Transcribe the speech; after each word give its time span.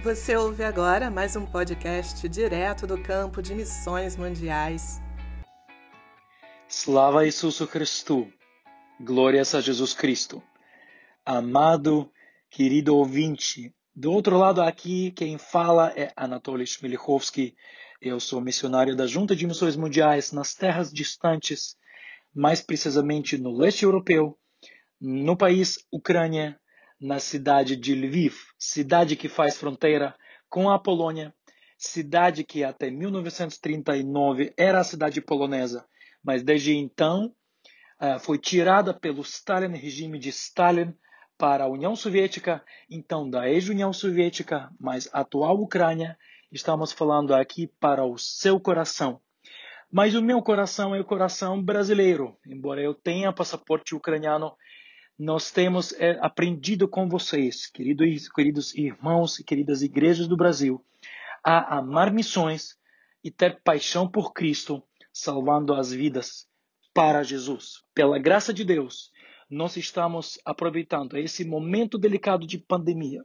Você 0.00 0.36
ouve 0.36 0.64
agora 0.64 1.10
mais 1.10 1.36
um 1.36 1.46
podcast 1.46 2.28
direto 2.28 2.86
do 2.86 3.00
campo 3.00 3.40
de 3.40 3.54
missões 3.54 4.16
mundiais. 4.16 5.00
Slava 6.68 7.24
Jesus 7.24 7.70
Cristo! 7.70 8.32
Glórias 9.00 9.54
a 9.54 9.60
Jesus 9.60 9.94
Cristo! 9.94 10.42
Amado, 11.24 12.10
querido 12.50 12.96
ouvinte, 12.96 13.72
do 13.94 14.10
outro 14.10 14.38
lado 14.38 14.62
aqui 14.62 15.12
quem 15.12 15.38
fala 15.38 15.92
é 15.94 16.12
Anatoly 16.16 16.66
Shmilichovsky. 16.66 17.54
Eu 18.00 18.18
sou 18.18 18.40
missionário 18.40 18.96
da 18.96 19.06
Junta 19.06 19.36
de 19.36 19.46
Missões 19.46 19.76
Mundiais 19.76 20.32
nas 20.32 20.54
terras 20.54 20.92
distantes, 20.92 21.76
mais 22.34 22.60
precisamente 22.60 23.38
no 23.38 23.56
leste 23.56 23.84
europeu, 23.84 24.36
no 25.00 25.36
país 25.36 25.78
Ucrânia, 25.92 26.58
na 27.02 27.18
cidade 27.18 27.74
de 27.74 27.96
Lviv, 27.96 28.36
cidade 28.56 29.16
que 29.16 29.28
faz 29.28 29.56
fronteira 29.56 30.14
com 30.48 30.70
a 30.70 30.78
Polônia, 30.78 31.34
cidade 31.76 32.44
que 32.44 32.62
até 32.62 32.92
1939 32.92 34.54
era 34.56 34.78
a 34.78 34.84
cidade 34.84 35.20
polonesa, 35.20 35.84
mas 36.22 36.44
desde 36.44 36.76
então 36.76 37.34
uh, 38.00 38.20
foi 38.20 38.38
tirada 38.38 38.94
pelo 38.94 39.20
Stalin, 39.22 39.76
regime 39.76 40.16
de 40.16 40.28
Stalin, 40.28 40.94
para 41.36 41.64
a 41.64 41.68
União 41.68 41.96
Soviética, 41.96 42.62
então 42.88 43.28
da 43.28 43.50
ex-União 43.50 43.92
Soviética, 43.92 44.70
mas 44.78 45.08
atual 45.12 45.60
Ucrânia, 45.60 46.16
estamos 46.52 46.92
falando 46.92 47.34
aqui 47.34 47.66
para 47.80 48.04
o 48.04 48.16
seu 48.16 48.60
coração. 48.60 49.20
Mas 49.90 50.14
o 50.14 50.22
meu 50.22 50.40
coração 50.40 50.94
é 50.94 51.00
o 51.00 51.04
coração 51.04 51.60
brasileiro, 51.60 52.38
embora 52.46 52.80
eu 52.80 52.94
tenha 52.94 53.32
passaporte 53.32 53.92
ucraniano 53.92 54.54
nós 55.18 55.50
temos 55.50 55.92
é, 55.94 56.18
aprendido 56.20 56.88
com 56.88 57.08
vocês, 57.08 57.66
queridos, 57.66 58.28
queridos 58.28 58.74
irmãos 58.74 59.38
e 59.38 59.44
queridas 59.44 59.82
igrejas 59.82 60.26
do 60.26 60.36
Brasil, 60.36 60.84
a 61.44 61.78
amar 61.78 62.12
missões 62.12 62.76
e 63.22 63.30
ter 63.30 63.60
paixão 63.62 64.08
por 64.08 64.32
Cristo, 64.32 64.82
salvando 65.12 65.74
as 65.74 65.92
vidas 65.92 66.46
para 66.94 67.22
Jesus. 67.22 67.82
Pela 67.94 68.18
graça 68.18 68.52
de 68.52 68.64
Deus, 68.64 69.10
nós 69.48 69.76
estamos 69.76 70.38
aproveitando 70.44 71.16
esse 71.16 71.44
momento 71.44 71.98
delicado 71.98 72.46
de 72.46 72.58
pandemia 72.58 73.24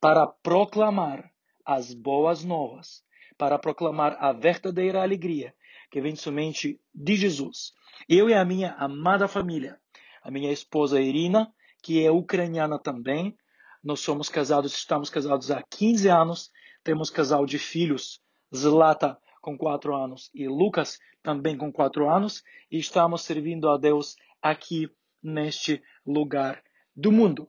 para 0.00 0.26
proclamar 0.26 1.30
as 1.64 1.92
boas 1.92 2.44
novas, 2.44 3.02
para 3.36 3.58
proclamar 3.58 4.16
a 4.20 4.32
verdadeira 4.32 5.02
alegria 5.02 5.54
que 5.90 6.00
vem 6.00 6.16
somente 6.16 6.80
de 6.94 7.16
Jesus. 7.16 7.72
Eu 8.08 8.28
e 8.28 8.34
a 8.34 8.44
minha 8.44 8.72
amada 8.74 9.28
família 9.28 9.78
a 10.26 10.30
minha 10.30 10.50
esposa 10.50 11.00
Irina, 11.00 11.54
que 11.80 12.04
é 12.04 12.10
ucraniana 12.10 12.80
também. 12.80 13.36
Nós 13.82 14.00
somos 14.00 14.28
casados, 14.28 14.74
estamos 14.74 15.08
casados 15.08 15.52
há 15.52 15.62
15 15.62 16.08
anos, 16.08 16.50
temos 16.82 17.10
casal 17.10 17.46
de 17.46 17.60
filhos, 17.60 18.20
Zlata 18.52 19.16
com 19.40 19.56
4 19.56 19.94
anos 19.94 20.28
e 20.34 20.48
Lucas 20.48 20.98
também 21.22 21.56
com 21.56 21.70
4 21.70 22.10
anos, 22.10 22.42
e 22.68 22.76
estamos 22.76 23.22
servindo 23.22 23.68
a 23.68 23.78
Deus 23.78 24.16
aqui 24.42 24.90
neste 25.22 25.80
lugar 26.04 26.60
do 26.94 27.12
mundo. 27.12 27.48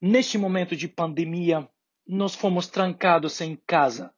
Neste 0.00 0.38
momento 0.38 0.74
de 0.74 0.88
pandemia, 0.88 1.68
nós 2.06 2.34
fomos 2.34 2.66
trancados 2.66 3.38
em 3.42 3.56
casa. 3.66 4.10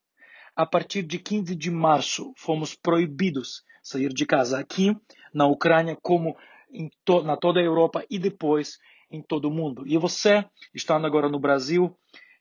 A 0.55 0.65
partir 0.65 1.03
de 1.03 1.19
15 1.19 1.57
de 1.57 1.71
março, 1.73 2.33
fomos 2.37 2.77
proibidos 2.77 3.65
sair 3.83 4.13
de 4.13 4.25
casa 4.25 4.61
aqui 4.61 4.97
na 5.35 5.47
Ucrânia, 5.47 5.99
como 6.01 6.37
to, 7.05 7.23
na 7.23 7.37
toda 7.37 7.61
a 7.61 7.63
Europa 7.63 8.05
e 8.11 8.19
depois 8.19 8.79
em 9.11 9.23
todo 9.23 9.47
o 9.47 9.51
mundo. 9.51 9.85
E 9.87 9.97
você, 9.99 10.45
estando 10.75 11.07
agora 11.07 11.29
no 11.29 11.39
Brasil, 11.39 11.97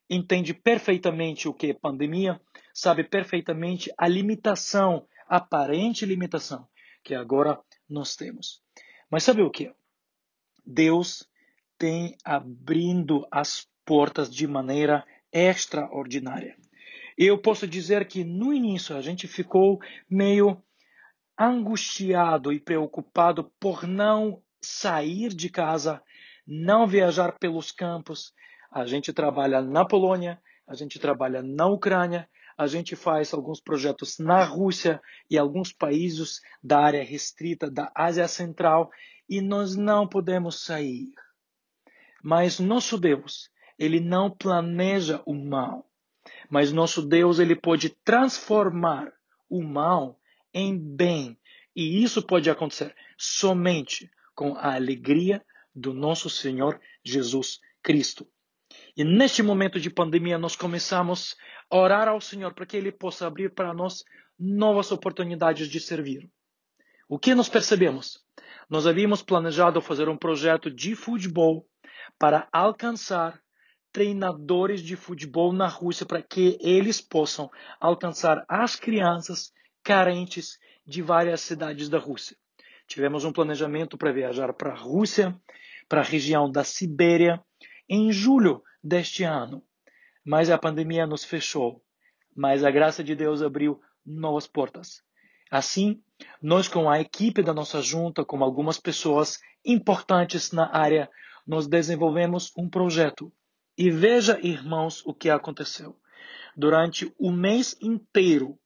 entende 0.09 0.53
perfeitamente 0.53 1.47
o 1.47 1.53
que 1.53 1.67
é 1.67 1.73
pandemia, 1.73 2.39
sabe 2.73 3.03
perfeitamente 3.03 3.91
a 3.97 4.07
limitação, 4.07 5.05
a 5.27 5.37
aparente 5.37 6.05
limitação 6.05 6.67
que 7.03 7.15
agora 7.15 7.59
nós 7.89 8.15
temos. 8.15 8.61
Mas 9.09 9.23
sabe 9.23 9.41
o 9.41 9.49
que? 9.49 9.71
Deus 10.65 11.27
tem 11.77 12.15
abrindo 12.23 13.27
as 13.31 13.67
portas 13.85 14.33
de 14.33 14.47
maneira 14.47 15.05
extraordinária. 15.31 16.55
Eu 17.17 17.37
posso 17.37 17.67
dizer 17.67 18.07
que 18.07 18.23
no 18.23 18.53
início 18.53 18.95
a 18.95 19.01
gente 19.01 19.27
ficou 19.27 19.79
meio 20.09 20.61
angustiado 21.41 22.53
e 22.53 22.59
preocupado 22.59 23.51
por 23.59 23.87
não 23.87 24.43
sair 24.61 25.29
de 25.29 25.49
casa, 25.49 26.01
não 26.45 26.85
viajar 26.85 27.37
pelos 27.39 27.71
campos. 27.71 28.31
A 28.71 28.85
gente 28.85 29.11
trabalha 29.11 29.59
na 29.59 29.83
Polônia, 29.83 30.39
a 30.67 30.75
gente 30.75 30.99
trabalha 30.99 31.41
na 31.41 31.65
Ucrânia, 31.65 32.29
a 32.55 32.67
gente 32.67 32.95
faz 32.95 33.33
alguns 33.33 33.59
projetos 33.59 34.19
na 34.19 34.43
Rússia 34.43 35.01
e 35.29 35.37
alguns 35.37 35.73
países 35.73 36.41
da 36.63 36.79
área 36.79 37.03
restrita 37.03 37.71
da 37.71 37.91
Ásia 37.95 38.27
Central 38.27 38.91
e 39.27 39.41
nós 39.41 39.75
não 39.75 40.07
podemos 40.07 40.63
sair. 40.63 41.11
Mas 42.23 42.59
nosso 42.59 42.99
Deus, 42.99 43.49
ele 43.79 43.99
não 43.99 44.29
planeja 44.29 45.23
o 45.25 45.33
mal, 45.33 45.89
mas 46.51 46.71
nosso 46.71 47.01
Deus 47.01 47.39
ele 47.39 47.55
pode 47.55 47.89
transformar 48.05 49.11
o 49.49 49.63
mal 49.63 50.20
em 50.53 50.77
bem. 50.77 51.37
E 51.75 52.03
isso 52.03 52.21
pode 52.21 52.49
acontecer 52.49 52.95
somente 53.17 54.09
com 54.35 54.55
a 54.55 54.75
alegria 54.75 55.43
do 55.73 55.93
nosso 55.93 56.29
Senhor 56.29 56.79
Jesus 57.03 57.59
Cristo. 57.81 58.27
E 58.95 59.03
neste 59.03 59.41
momento 59.41 59.79
de 59.79 59.89
pandemia, 59.89 60.37
nós 60.37 60.55
começamos 60.55 61.35
a 61.69 61.77
orar 61.77 62.07
ao 62.07 62.21
Senhor 62.21 62.53
para 62.53 62.65
que 62.65 62.77
Ele 62.77 62.91
possa 62.91 63.27
abrir 63.27 63.53
para 63.53 63.73
nós 63.73 64.03
novas 64.37 64.91
oportunidades 64.91 65.67
de 65.67 65.79
servir. 65.79 66.29
O 67.07 67.19
que 67.19 67.35
nós 67.35 67.49
percebemos? 67.49 68.19
Nós 68.69 68.87
havíamos 68.87 69.21
planejado 69.21 69.81
fazer 69.81 70.07
um 70.07 70.17
projeto 70.17 70.71
de 70.71 70.95
futebol 70.95 71.67
para 72.17 72.47
alcançar 72.51 73.41
treinadores 73.91 74.81
de 74.81 74.95
futebol 74.95 75.51
na 75.51 75.67
Rússia 75.67 76.05
para 76.05 76.21
que 76.21 76.57
eles 76.61 77.01
possam 77.01 77.49
alcançar 77.79 78.45
as 78.47 78.75
crianças 78.75 79.51
carentes 79.83 80.57
de 80.85 81.01
várias 81.01 81.41
cidades 81.41 81.89
da 81.89 81.97
Rússia. 81.97 82.37
Tivemos 82.87 83.23
um 83.23 83.31
planejamento 83.31 83.97
para 83.97 84.11
viajar 84.11 84.53
para 84.53 84.71
a 84.71 84.77
Rússia, 84.77 85.39
para 85.87 86.01
a 86.01 86.03
região 86.03 86.51
da 86.51 86.63
Sibéria, 86.63 87.41
em 87.87 88.11
julho 88.11 88.61
deste 88.83 89.23
ano. 89.23 89.63
Mas 90.25 90.49
a 90.49 90.57
pandemia 90.57 91.07
nos 91.07 91.23
fechou. 91.23 91.83
Mas 92.35 92.63
a 92.63 92.71
graça 92.71 93.03
de 93.03 93.15
Deus 93.15 93.41
abriu 93.41 93.81
novas 94.05 94.47
portas. 94.47 95.01
Assim, 95.49 96.01
nós 96.41 96.67
com 96.67 96.89
a 96.89 96.99
equipe 96.99 97.43
da 97.43 97.53
nossa 97.53 97.81
junta, 97.81 98.23
com 98.23 98.43
algumas 98.43 98.79
pessoas 98.79 99.39
importantes 99.65 100.51
na 100.51 100.73
área, 100.75 101.09
nós 101.45 101.67
desenvolvemos 101.67 102.51
um 102.57 102.69
projeto. 102.69 103.31
E 103.77 103.89
veja, 103.89 104.39
irmãos, 104.41 105.01
o 105.05 105.13
que 105.13 105.29
aconteceu. 105.29 105.97
Durante 106.55 107.13
o 107.17 107.31
mês 107.31 107.75
inteiro, 107.81 108.57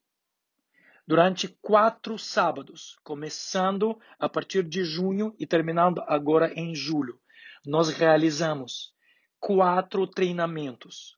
durante 1.08 1.48
quatro 1.62 2.18
sábados, 2.18 2.98
começando 3.04 4.00
a 4.20 4.28
partir 4.28 4.64
de 4.64 4.84
junho 4.84 5.36
e 5.40 5.46
terminando 5.46 6.02
agora 6.08 6.52
em 6.56 6.74
julho. 6.74 7.20
Nós 7.66 7.90
realizamos 7.90 8.94
quatro 9.40 10.08
treinamentos 10.08 11.18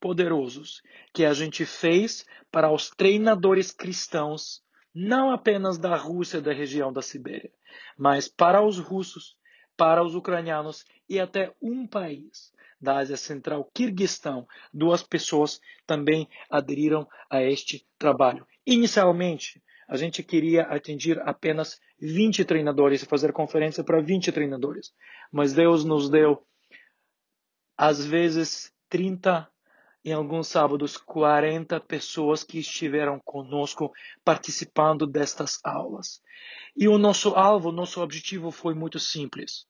poderosos 0.00 0.82
que 1.12 1.24
a 1.24 1.32
gente 1.32 1.64
fez 1.64 2.24
para 2.50 2.70
os 2.70 2.90
treinadores 2.90 3.72
cristãos, 3.72 4.62
não 4.94 5.30
apenas 5.32 5.78
da 5.78 5.96
Rússia, 5.96 6.40
da 6.40 6.52
região 6.52 6.92
da 6.92 7.02
Sibéria, 7.02 7.50
mas 7.98 8.28
para 8.28 8.62
os 8.62 8.78
russos, 8.78 9.36
para 9.76 10.04
os 10.04 10.14
ucranianos 10.14 10.84
e 11.08 11.18
até 11.18 11.52
um 11.60 11.86
país 11.86 12.52
da 12.84 12.98
Ásia 12.98 13.16
Central, 13.16 13.68
Kirguistão, 13.74 14.46
duas 14.72 15.02
pessoas 15.02 15.60
também 15.86 16.28
aderiram 16.48 17.08
a 17.28 17.42
este 17.42 17.84
trabalho. 17.98 18.46
Inicialmente, 18.64 19.60
a 19.88 19.96
gente 19.96 20.22
queria 20.22 20.62
atingir 20.62 21.20
apenas 21.20 21.80
20 22.00 22.44
treinadores 22.44 23.02
e 23.02 23.06
fazer 23.06 23.32
conferência 23.32 23.82
para 23.82 24.00
20 24.00 24.30
treinadores. 24.32 24.94
Mas 25.32 25.52
Deus 25.52 25.84
nos 25.84 26.08
deu, 26.08 26.46
às 27.76 28.04
vezes, 28.04 28.72
30, 28.88 29.48
em 30.04 30.12
alguns 30.12 30.48
sábados, 30.48 30.96
40 30.96 31.80
pessoas 31.80 32.44
que 32.44 32.58
estiveram 32.58 33.20
conosco 33.24 33.92
participando 34.24 35.06
destas 35.06 35.58
aulas. 35.64 36.22
E 36.76 36.88
o 36.88 36.98
nosso 36.98 37.30
alvo, 37.30 37.68
o 37.68 37.72
nosso 37.72 38.00
objetivo 38.00 38.50
foi 38.50 38.74
muito 38.74 38.98
simples. 38.98 39.66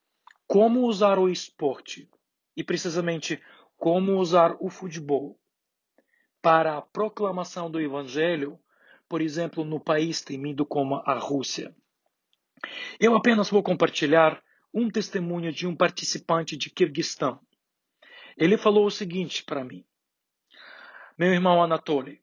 Como 0.46 0.86
usar 0.86 1.18
o 1.18 1.28
esporte 1.28 2.08
e, 2.56 2.62
precisamente, 2.62 3.42
como 3.76 4.18
usar 4.18 4.56
o 4.60 4.68
futebol 4.68 5.38
para 6.40 6.76
a 6.76 6.82
proclamação 6.82 7.70
do 7.70 7.80
Evangelho 7.80 8.58
por 9.08 9.20
exemplo, 9.20 9.64
no 9.64 9.78
país 9.78 10.22
temido 10.22 10.64
como 10.64 10.96
a 11.04 11.18
Rússia. 11.18 11.74
Eu 12.98 13.14
apenas 13.14 13.50
vou 13.50 13.62
compartilhar 13.62 14.42
um 14.72 14.90
testemunho 14.90 15.52
de 15.52 15.66
um 15.66 15.76
participante 15.76 16.56
de 16.56 16.70
Kirguistão. 16.70 17.38
Ele 18.36 18.56
falou 18.56 18.86
o 18.86 18.90
seguinte 18.90 19.44
para 19.44 19.64
mim: 19.64 19.84
Meu 21.16 21.32
irmão 21.32 21.62
Anatoly, 21.62 22.20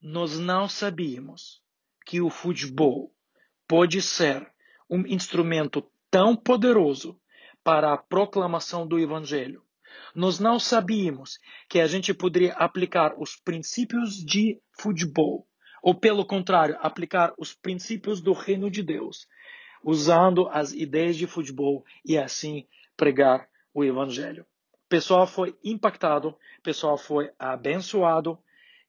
nós 0.00 0.38
não 0.38 0.68
sabíamos 0.68 1.62
que 2.06 2.20
o 2.20 2.30
futebol 2.30 3.12
pode 3.66 4.00
ser 4.00 4.50
um 4.88 5.06
instrumento 5.06 5.86
tão 6.10 6.36
poderoso 6.36 7.20
para 7.64 7.92
a 7.92 7.98
proclamação 7.98 8.86
do 8.86 8.98
Evangelho. 8.98 9.62
Nós 10.14 10.38
não 10.38 10.60
sabíamos 10.60 11.40
que 11.68 11.80
a 11.80 11.86
gente 11.86 12.14
poderia 12.14 12.52
aplicar 12.52 13.14
os 13.18 13.34
princípios 13.34 14.24
de 14.24 14.60
futebol, 14.78 15.48
ou 15.82 15.94
pelo 15.94 16.24
contrário, 16.24 16.78
aplicar 16.80 17.34
os 17.36 17.52
princípios 17.52 18.20
do 18.20 18.32
reino 18.32 18.70
de 18.70 18.82
Deus, 18.82 19.26
usando 19.82 20.46
as 20.48 20.72
ideias 20.72 21.16
de 21.16 21.26
futebol 21.26 21.84
e 22.04 22.16
assim 22.16 22.66
pregar 22.96 23.48
o 23.72 23.82
Evangelho 23.82 24.46
pessoal 24.94 25.26
foi 25.26 25.58
impactado, 25.64 26.36
pessoal 26.62 26.96
foi 26.96 27.28
abençoado 27.36 28.38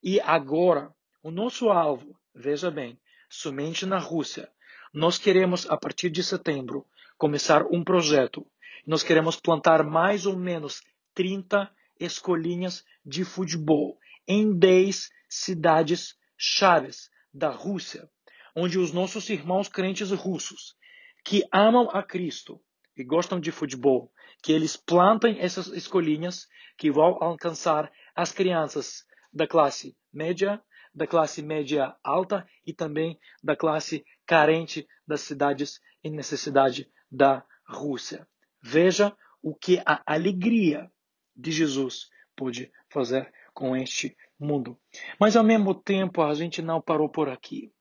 e 0.04 0.20
agora 0.22 0.94
o 1.24 1.32
nosso 1.32 1.70
alvo, 1.70 2.16
veja 2.32 2.70
bem, 2.70 3.00
somente 3.28 3.88
na 3.88 3.98
Rússia. 3.98 4.48
Nós 4.94 5.18
queremos 5.18 5.68
a 5.68 5.76
partir 5.76 6.12
de 6.12 6.22
setembro 6.24 6.86
começar 7.18 7.66
um 7.72 7.84
projeto. 7.84 8.46
Nós 8.86 9.04
queremos 9.04 9.40
plantar 9.40 9.84
mais 9.84 10.26
ou 10.26 10.38
menos 10.38 10.82
30 11.14 11.72
escolinhas 12.00 12.84
de 13.06 13.24
futebol 13.24 13.98
em 14.28 14.58
10 14.58 15.10
cidades 15.30 16.16
chaves 16.38 17.10
da 17.34 17.50
Rússia, 17.50 18.10
onde 18.56 18.78
os 18.78 18.92
nossos 18.92 19.30
irmãos 19.30 19.68
crentes 19.68 20.12
russos 20.12 20.76
que 21.24 21.44
amam 21.52 21.90
a 21.92 22.04
Cristo 22.04 22.62
e 22.96 23.04
gostam 23.04 23.40
de 23.40 23.52
futebol 23.52 24.12
que 24.42 24.52
eles 24.52 24.78
plantem 24.78 25.40
essas 25.40 25.68
escolinhas 25.68 26.48
que 26.78 26.92
vão 26.92 27.18
alcançar 27.22 27.92
as 28.16 28.32
crianças 28.32 29.04
da 29.34 29.48
classe 29.48 29.98
média, 30.14 30.62
da 30.94 31.08
classe 31.08 31.42
média 31.42 31.96
alta 32.04 32.48
e 32.66 32.74
também 32.74 33.20
da 33.44 33.56
classe 33.56 34.06
carente 34.26 34.88
das 35.08 35.22
cidades 35.22 35.82
em 36.04 36.12
necessidade 36.12 36.90
da 37.16 37.44
Rússia. 37.68 38.28
Veja 38.62 39.16
o 39.42 39.56
que 39.56 39.82
a 39.86 40.02
alegria 40.06 40.92
de 41.36 41.52
Jesus 41.52 42.10
pode 42.36 42.72
fazer 42.90 43.32
com 43.54 43.76
este 43.76 44.16
mundo. 44.40 44.78
Mas 45.20 45.36
ao 45.36 45.44
mesmo 45.44 45.74
tempo 45.74 46.22
a 46.22 46.34
gente 46.34 46.62
não 46.62 46.82
parou 46.82 47.10
por 47.10 47.30
aqui. 47.30 47.72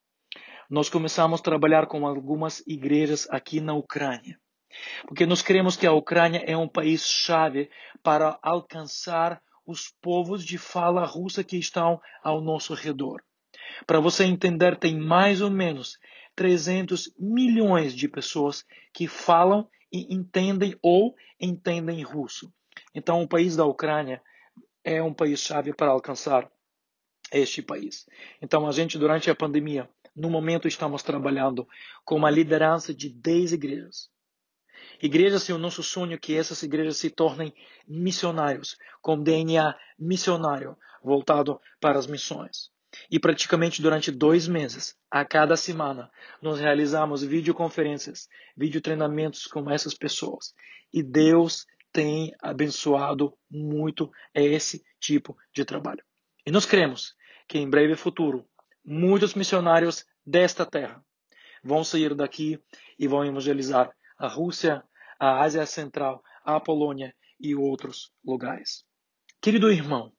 Nós 0.70 0.88
começamos 0.88 1.40
a 1.40 1.42
trabalhar 1.42 1.86
com 1.86 2.06
algumas 2.06 2.62
igrejas 2.66 3.28
aqui 3.30 3.60
na 3.60 3.74
Ucrânia. 3.74 4.38
Porque 5.06 5.26
nós 5.26 5.42
cremos 5.42 5.76
que 5.76 5.86
a 5.86 5.92
Ucrânia 5.92 6.42
é 6.46 6.56
um 6.56 6.68
país 6.68 7.06
chave 7.06 7.70
para 8.02 8.38
alcançar 8.42 9.40
os 9.66 9.92
povos 10.00 10.44
de 10.44 10.58
fala 10.58 11.04
russa 11.04 11.44
que 11.44 11.56
estão 11.56 12.00
ao 12.22 12.40
nosso 12.40 12.74
redor. 12.74 13.22
Para 13.86 14.00
você 14.00 14.24
entender, 14.24 14.76
tem 14.76 14.98
mais 14.98 15.40
ou 15.40 15.50
menos 15.50 15.98
300 16.34 17.12
milhões 17.18 17.94
de 17.94 18.08
pessoas 18.08 18.64
que 18.92 19.06
falam 19.06 19.68
e 19.92 20.12
entendem 20.14 20.76
ou 20.82 21.14
entendem 21.40 22.02
russo. 22.02 22.52
Então, 22.94 23.22
o 23.22 23.28
país 23.28 23.56
da 23.56 23.64
Ucrânia 23.64 24.22
é 24.82 25.02
um 25.02 25.14
país 25.14 25.40
chave 25.40 25.72
para 25.72 25.90
alcançar 25.90 26.50
este 27.32 27.62
país. 27.62 28.06
Então, 28.42 28.66
a 28.66 28.72
gente, 28.72 28.98
durante 28.98 29.30
a 29.30 29.34
pandemia, 29.34 29.88
no 30.14 30.30
momento 30.30 30.68
estamos 30.68 31.02
trabalhando 31.02 31.66
com 32.04 32.16
uma 32.16 32.30
liderança 32.30 32.94
de 32.94 33.08
10 33.08 33.52
igrejas. 33.52 34.10
Igrejas, 35.02 35.42
assim, 35.42 35.52
o 35.52 35.58
nosso 35.58 35.82
sonho 35.82 36.14
é 36.14 36.18
que 36.18 36.36
essas 36.36 36.62
igrejas 36.62 36.98
se 36.98 37.10
tornem 37.10 37.52
missionários, 37.86 38.76
com 39.00 39.20
DNA 39.20 39.76
missionário, 39.98 40.76
voltado 41.02 41.60
para 41.80 41.98
as 41.98 42.06
missões. 42.06 42.73
E 43.10 43.18
praticamente 43.18 43.82
durante 43.82 44.10
dois 44.10 44.48
meses, 44.48 44.96
a 45.10 45.24
cada 45.24 45.56
semana, 45.56 46.10
nós 46.40 46.58
realizamos 46.58 47.22
videoconferências, 47.22 48.28
videotreinamentos 48.56 49.46
com 49.46 49.70
essas 49.70 49.94
pessoas. 49.94 50.54
E 50.92 51.02
Deus 51.02 51.66
tem 51.92 52.32
abençoado 52.42 53.36
muito 53.50 54.10
esse 54.34 54.84
tipo 55.00 55.36
de 55.54 55.64
trabalho. 55.64 56.02
E 56.46 56.50
nós 56.50 56.66
cremos 56.66 57.14
que 57.48 57.58
em 57.58 57.68
breve 57.68 57.94
futuro, 57.94 58.46
muitos 58.84 59.34
missionários 59.34 60.04
desta 60.26 60.66
terra 60.66 61.04
vão 61.62 61.84
sair 61.84 62.14
daqui 62.14 62.58
e 62.98 63.06
vão 63.06 63.24
evangelizar 63.24 63.90
a 64.18 64.28
Rússia, 64.28 64.82
a 65.18 65.42
Ásia 65.42 65.64
Central, 65.66 66.22
a 66.44 66.60
Polônia 66.60 67.14
e 67.40 67.54
outros 67.54 68.12
lugares. 68.24 68.84
Querido 69.40 69.70
irmão, 69.70 70.12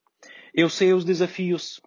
eu 0.53 0.69
sei 0.69 0.93
os 0.93 1.05
desafios 1.05 1.79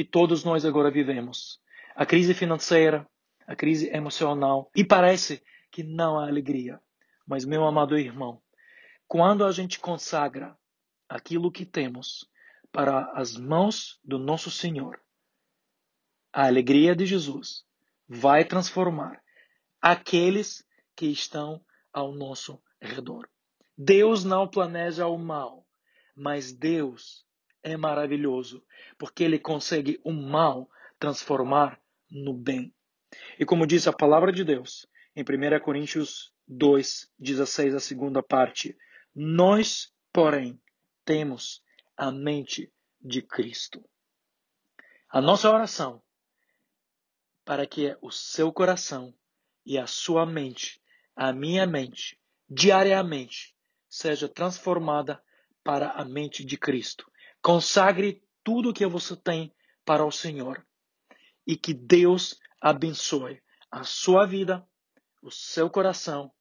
que 0.00 0.04
todos 0.04 0.44
nós 0.44 0.64
agora 0.64 0.90
vivemos. 0.90 1.60
A 1.94 2.06
crise 2.06 2.32
financeira, 2.32 3.06
a 3.46 3.54
crise 3.54 3.90
emocional 3.94 4.70
e 4.74 4.82
parece 4.82 5.42
que 5.70 5.82
não 5.82 6.18
há 6.18 6.26
alegria. 6.26 6.80
Mas 7.26 7.44
meu 7.44 7.66
amado 7.66 7.98
irmão, 7.98 8.40
quando 9.06 9.44
a 9.44 9.52
gente 9.52 9.78
consagra 9.78 10.56
aquilo 11.06 11.52
que 11.52 11.66
temos 11.66 12.26
para 12.72 13.12
as 13.12 13.36
mãos 13.36 14.00
do 14.02 14.18
nosso 14.18 14.50
Senhor, 14.50 14.98
a 16.32 16.46
alegria 16.46 16.96
de 16.96 17.04
Jesus 17.04 17.62
vai 18.08 18.42
transformar 18.42 19.22
aqueles 19.82 20.66
que 20.96 21.08
estão 21.08 21.62
ao 21.92 22.10
nosso 22.10 22.58
redor. 22.80 23.28
Deus 23.76 24.24
não 24.24 24.48
planeja 24.48 25.06
o 25.08 25.18
mal, 25.18 25.66
mas 26.16 26.52
Deus 26.52 27.26
é 27.62 27.76
maravilhoso, 27.76 28.64
porque 28.98 29.24
ele 29.24 29.38
consegue 29.38 30.00
o 30.04 30.12
mal 30.12 30.68
transformar 30.98 31.80
no 32.10 32.34
bem. 32.34 32.74
E 33.38 33.44
como 33.44 33.66
diz 33.66 33.86
a 33.86 33.92
palavra 33.92 34.32
de 34.32 34.44
Deus, 34.44 34.86
em 35.14 35.22
1 35.22 35.60
Coríntios 35.60 36.32
2, 36.46 37.10
16, 37.18 37.74
a 37.74 37.80
segunda 37.80 38.22
parte, 38.22 38.76
nós, 39.14 39.92
porém, 40.12 40.60
temos 41.04 41.62
a 41.96 42.10
mente 42.10 42.72
de 43.00 43.22
Cristo. 43.22 43.84
A 45.08 45.20
nossa 45.20 45.50
oração 45.50 46.02
para 47.44 47.66
que 47.66 47.96
o 48.00 48.10
seu 48.10 48.52
coração 48.52 49.12
e 49.66 49.76
a 49.76 49.86
sua 49.86 50.24
mente 50.24 50.80
a 51.16 51.32
minha 51.32 51.66
mente 51.66 52.18
diariamente 52.48 53.54
seja 53.88 54.28
transformada 54.28 55.22
para 55.62 55.90
a 55.90 56.04
mente 56.04 56.44
de 56.44 56.56
Cristo. 56.56 57.09
Consagre 57.41 58.23
tudo 58.43 58.69
o 58.69 58.73
que 58.73 58.85
você 58.85 59.15
tem 59.15 59.53
para 59.85 60.05
o 60.05 60.11
Senhor 60.11 60.65
e 61.45 61.55
que 61.55 61.73
Deus 61.73 62.39
abençoe 62.59 63.41
a 63.69 63.83
sua 63.83 64.25
vida, 64.25 64.67
o 65.21 65.31
seu 65.31 65.69
coração, 65.69 66.31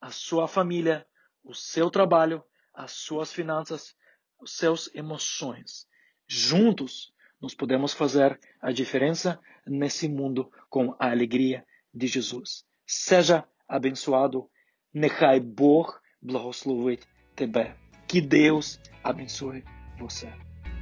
a 0.00 0.10
sua 0.10 0.46
família, 0.46 1.06
o 1.42 1.54
seu 1.54 1.90
trabalho, 1.90 2.42
as 2.72 2.92
suas 2.92 3.32
finanças, 3.32 3.94
os 4.40 4.56
seus 4.56 4.94
emoções. 4.94 5.86
Juntos 6.26 7.12
nós 7.40 7.54
podemos 7.54 7.92
fazer 7.92 8.38
a 8.60 8.72
diferença 8.72 9.40
nesse 9.66 10.08
mundo 10.08 10.50
com 10.68 10.94
a 10.98 11.10
alegria 11.10 11.66
de 11.92 12.06
Jesus. 12.06 12.64
Seja 12.86 13.46
abençoado. 13.68 14.50
Nechai 14.92 15.40
Bor 15.40 16.00
благословить 16.22 17.06
тебе. 17.34 17.76
Que 18.08 18.20
Deus 18.20 18.80
abençoe 19.02 19.64
você. 20.01 20.27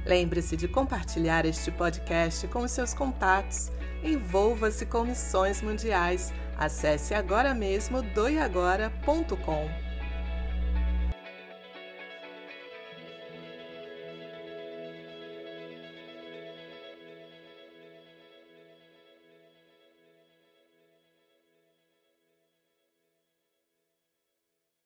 Lembre-se 0.04 0.56
de 0.56 0.66
compartilhar 0.66 1.44
este 1.44 1.70
podcast 1.70 2.46
com 2.48 2.60
os 2.60 2.70
seus 2.70 2.94
contatos. 2.94 3.70
Envolva-se 4.02 4.86
com 4.86 5.04
missões 5.04 5.60
mundiais. 5.60 6.32
Acesse 6.56 7.14
agora 7.14 7.54
mesmo 7.54 8.02
doiagora.com. 8.02 9.89